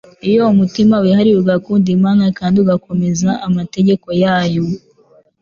[0.29, 4.63] Iyo umutima wiharinye ugakunda Imana kandi ugakomeza amategeko yayo,